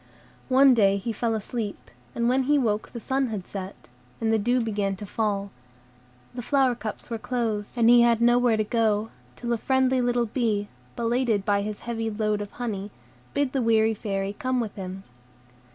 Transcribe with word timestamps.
One 0.49 0.73
day 0.73 0.97
he 0.97 1.13
fell 1.13 1.35
asleep, 1.35 1.91
and 2.15 2.27
when 2.27 2.45
he 2.49 2.57
woke 2.57 2.89
the 2.91 2.99
sun 2.99 3.27
had 3.27 3.45
set, 3.45 3.87
and 4.19 4.33
the 4.33 4.39
dew 4.39 4.59
began 4.59 4.95
to 4.95 5.05
fall; 5.05 5.51
the 6.33 6.41
flower 6.41 6.73
cups 6.73 7.11
were 7.11 7.19
closed, 7.19 7.73
and 7.75 7.87
he 7.87 8.01
had 8.01 8.19
nowhere 8.19 8.57
to 8.57 8.63
go, 8.63 9.11
till 9.35 9.53
a 9.53 9.57
friendly 9.57 10.01
little 10.01 10.25
bee, 10.25 10.69
belated 10.95 11.45
by 11.45 11.61
his 11.61 11.81
heavy 11.81 12.09
load 12.09 12.41
of 12.41 12.53
honey, 12.53 12.89
bid 13.35 13.51
the 13.53 13.61
weary 13.61 13.93
Fairy 13.93 14.33
come 14.33 14.59
with 14.59 14.73
him. 14.73 15.03